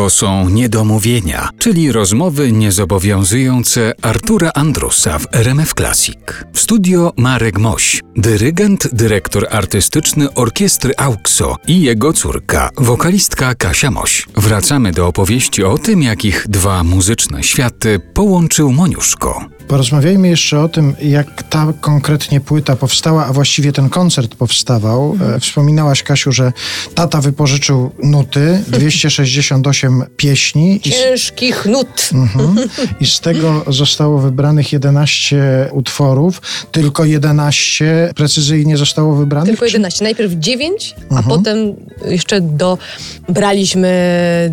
[0.00, 6.18] To są niedomówienia, czyli rozmowy niezobowiązujące Artura Andrusa w RMF Classic.
[6.52, 14.26] W studio Marek Moś, dyrygent, dyrektor artystyczny orkiestry AUXO i jego córka, wokalistka Kasia Moś.
[14.36, 19.44] Wracamy do opowieści o tym, jakich dwa muzyczne światy połączył Moniuszko.
[19.70, 25.18] Porozmawiajmy jeszcze o tym, jak ta konkretnie płyta powstała, a właściwie ten koncert powstawał.
[25.36, 26.52] E, Wspominałaś, Kasiu, że
[26.94, 30.80] tata wypożyczył nuty, 268 pieśni.
[30.84, 32.10] I z, Ciężkich nut.
[32.14, 32.68] Mhm.
[33.00, 36.42] I z tego zostało wybranych 11 utworów.
[36.72, 39.48] Tylko 11 precyzyjnie zostało wybranych?
[39.50, 40.04] Tylko czy- 11.
[40.04, 41.24] Najpierw 9, a Mhm.
[41.38, 43.90] potem jeszcze dobraliśmy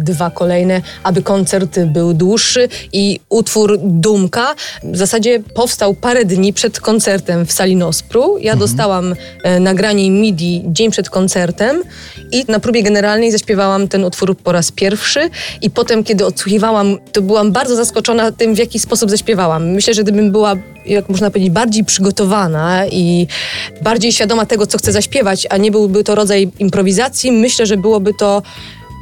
[0.04, 6.80] dwa kolejne, aby koncert był dłuższy i utwór Dumka w zasadzie powstał parę dni przed
[6.80, 8.38] koncertem w sali Nospru.
[8.42, 11.84] Ja dostałam e, nagranie MIDI dzień przed koncertem
[12.32, 15.17] i na próbie generalnej zaśpiewałam ten utwór po raz pierwszy
[15.62, 19.72] i potem, kiedy odsłuchiwałam, to byłam bardzo zaskoczona tym, w jaki sposób zaśpiewałam.
[19.72, 20.56] Myślę, że gdybym była,
[20.86, 23.28] jak można powiedzieć, bardziej przygotowana i
[23.82, 28.14] bardziej świadoma tego, co chcę zaśpiewać, a nie byłby to rodzaj improwizacji, myślę, że byłoby
[28.14, 28.42] to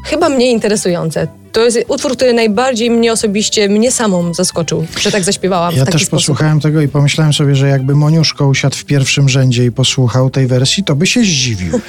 [0.06, 1.28] chyba mniej interesujące.
[1.56, 6.02] To jest utwór, który najbardziej mnie osobiście, mnie samą zaskoczył, że tak zaśpiewałam Ja też
[6.02, 6.10] sposób.
[6.12, 10.48] posłuchałem tego i pomyślałem sobie, że jakby Moniuszko usiadł w pierwszym rzędzie i posłuchał tej
[10.48, 11.80] wersji, to by się zdziwił.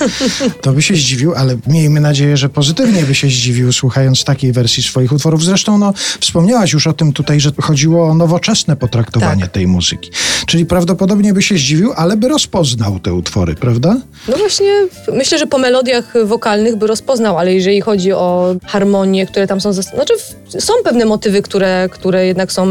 [0.62, 4.82] To by się zdziwił, ale miejmy nadzieję, że pozytywnie by się zdziwił, słuchając takiej wersji
[4.82, 5.44] swoich utworów.
[5.44, 9.50] Zresztą, no, wspomniałaś już o tym tutaj, że chodziło o nowoczesne potraktowanie Tak.
[9.52, 10.10] tej muzyki.
[10.46, 13.96] Czyli prawdopodobnie by się zdziwił, ale by rozpoznał te utwory, prawda?
[14.28, 14.72] No właśnie,
[15.12, 19.70] myślę, że po melodiach wokalnych by rozpoznał, ale jeżeli chodzi o harmonie, które tam są,
[19.72, 20.14] zas- znaczy
[20.58, 22.66] są pewne motywy, które, które jednak są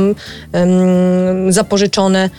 [0.51, 2.29] em, zapożyczone,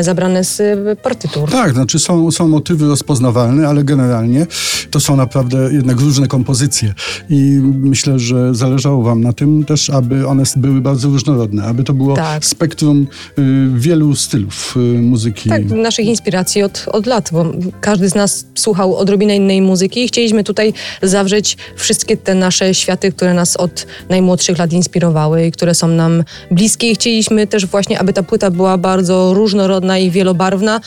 [0.00, 1.50] zabrane z e, partytur.
[1.50, 4.46] Tak, znaczy są, są motywy rozpoznawalne, ale generalnie
[4.90, 6.94] to są naprawdę jednak różne kompozycje.
[7.30, 11.92] I myślę, że zależało wam na tym też, aby one były bardzo różnorodne, aby to
[11.92, 12.44] było Tak.
[12.44, 13.06] spektrum
[13.38, 15.48] y, wielu stylów y, muzyki.
[15.48, 17.46] Tak, naszych inspiracji od, od lat, bo
[17.80, 20.72] każdy z nas słuchał odrobinę innej muzyki i chcieliśmy tutaj
[21.02, 26.24] zawrzeć wszystkie te nasze światy, które nas od najmłodszych lat inspirowały i które są nam
[26.50, 29.61] bliskie i chcieliśmy też właśnie, aby ta płyta była bardzo różnorodna
[30.00, 30.80] i wielobarwna,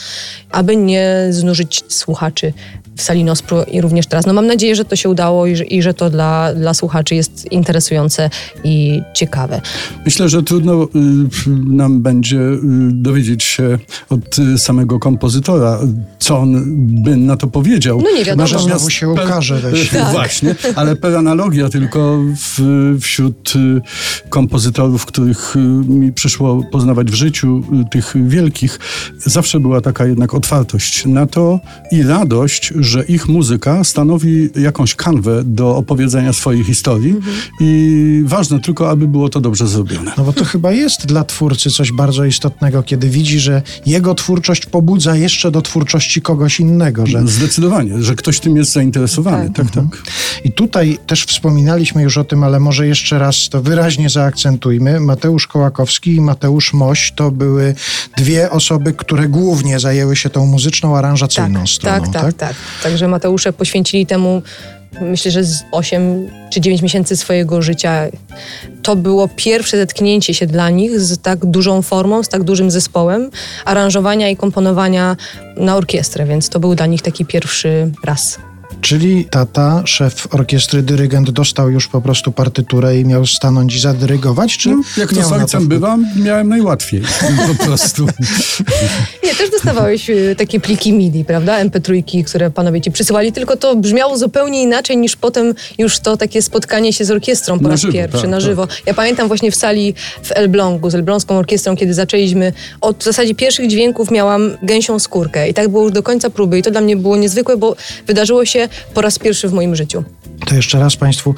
[0.51, 2.53] aby nie znużyć słuchaczy
[2.95, 4.25] w sali Nospru i również teraz.
[4.25, 7.15] No mam nadzieję, że to się udało i że, i że to dla, dla słuchaczy
[7.15, 8.29] jest interesujące
[8.63, 9.61] i ciekawe.
[10.05, 10.87] Myślę, że trudno y,
[11.67, 12.59] nam będzie y,
[12.91, 13.77] dowiedzieć się
[14.09, 15.79] od y, samego kompozytora,
[16.19, 16.63] co on
[17.03, 18.01] by na to powiedział.
[18.03, 18.43] No nie wiadomo.
[18.43, 20.05] Może znowu się ukaże świecie.
[20.11, 22.59] Właśnie, ale per analogia tylko w,
[23.01, 23.53] wśród
[24.29, 25.55] kompozytorów, których
[25.87, 28.64] mi przyszło poznawać w życiu, tych wielkich,
[29.17, 31.59] zawsze była taka jednak otwartość na to
[31.91, 37.35] i radość, że ich muzyka stanowi jakąś kanwę do opowiedzenia swojej historii Mhm.
[37.59, 40.11] i ważne tylko, aby było to dobrze zrobione.
[40.17, 44.65] No bo to chyba jest dla twórcy coś bardzo istotnego, kiedy widzi, że jego twórczość
[44.65, 49.49] pobudza jeszcze do twórczości kogoś innego, że Zdecydowanie, że ktoś tym jest zainteresowany.
[49.53, 49.85] Tak, tak.
[50.43, 54.99] I tutaj też wspominaliśmy już o tym, ale może jeszcze raz to wyraźnie zaakcentujmy.
[54.99, 57.75] Mateusz Kołakowski i Mateusz Moś to były
[58.17, 62.11] dwie osoby, które głównie zajęły się tą muzyczną, aranżacyjną stroną.
[62.11, 62.55] tak, tak, tak.
[62.83, 64.41] Także Mateusze poświęcili temu
[65.01, 68.01] myślę, że z 8 czy 9 miesięcy swojego życia.
[68.83, 73.29] To było pierwsze zetknięcie się dla nich z tak dużą formą, z tak dużym zespołem
[73.65, 75.17] aranżowania i komponowania
[75.57, 78.39] na orkiestrę, więc to był dla nich taki pierwszy raz.
[78.85, 84.57] Czyli tata, szef orkiestry, dyrygent dostał już po prostu partyturę i miał stanąć i zadyrygować?
[84.57, 85.67] Czy No, jak to z na ojcem wpływ?
[85.67, 87.01] bywa, miałem najłatwiej.
[87.57, 88.05] Po prostu.
[89.23, 91.65] Nie, też dostawałeś y, takie pliki MIDI, prawda?
[91.65, 96.41] MP3, które panowie ci przysyłali, tylko to brzmiało zupełnie inaczej niż potem już to takie
[96.41, 98.45] spotkanie się z orkiestrą po Na raz żywo, pierwszy, tak, na tak.
[98.45, 98.67] żywo.
[98.85, 103.35] Ja pamiętam właśnie w sali w Elblągu z Elbląską Orkiestrą, kiedy zaczęliśmy, od w zasadzie
[103.35, 106.81] pierwszych dźwięków miałam gęsią skórkę i tak było już do końca próby i to dla
[106.81, 107.75] mnie było niezwykłe, bo
[108.07, 110.03] wydarzyło się po raz pierwszy w moim życiu.
[110.45, 111.35] To jeszcze raz Państwu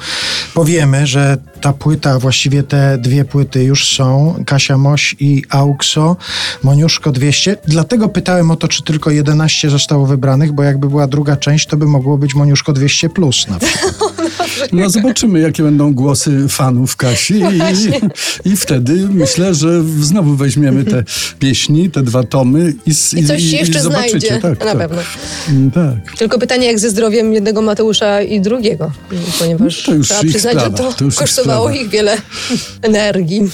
[0.54, 4.34] powiemy, że ta płyta, właściwie te dwie płyty już są.
[4.46, 6.16] Kasia Moś i Auxo,
[6.62, 7.56] Moniuszko 200.
[7.66, 11.76] Dlatego pytałem o to, czy tylko 11 zostało wybranych, bo jakby była druga część, to
[11.76, 14.12] by mogło być Moniuszko 200 plus na przykład.
[14.72, 21.04] No zobaczymy, jakie będą głosy fanów Kasi i, i wtedy myślę, że znowu weźmiemy te
[21.38, 24.78] pieśni, te dwa tomy i, s- I coś się jeszcze znajdzie, Tak, na tak.
[24.78, 24.98] pewno.
[25.48, 26.16] Mm, Tak.
[26.18, 28.92] Tylko pytanie, jak ze zdrowiem jednego Mateusza i drugiego,
[29.38, 31.82] ponieważ No to już trzeba ich przyznać, sprawa, że to, to ich kosztowało sprawa.
[31.84, 32.16] ich wiele
[32.82, 33.40] energii.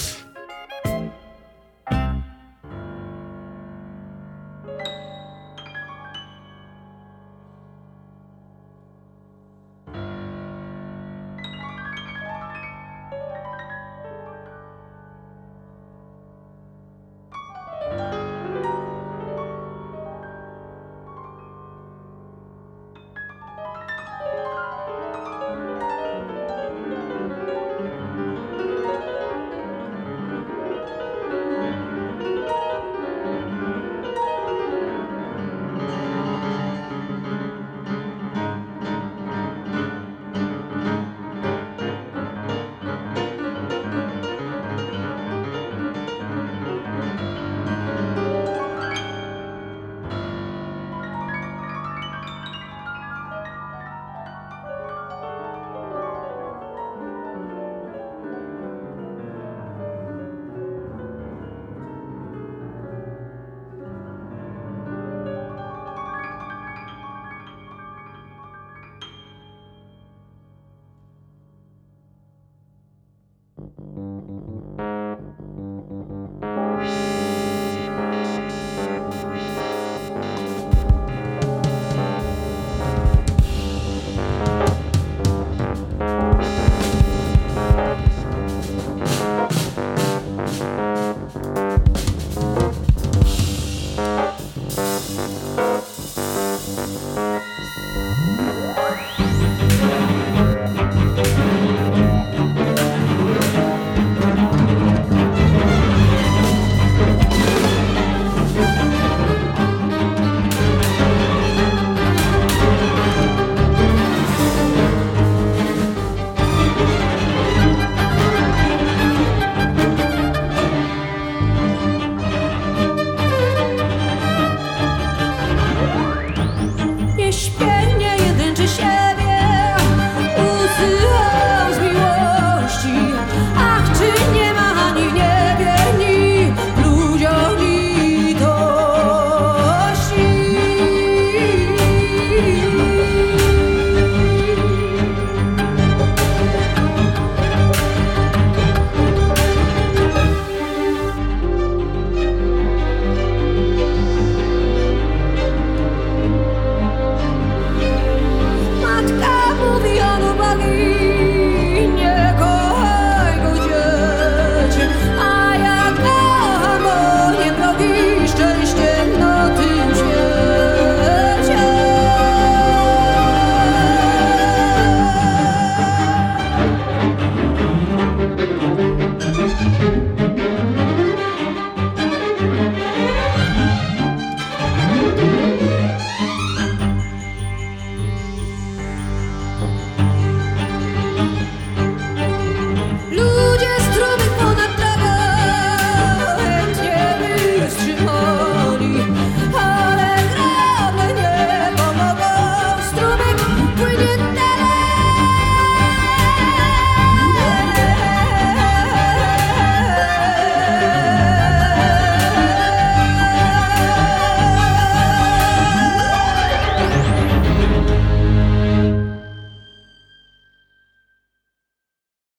[127.34, 127.73] ich.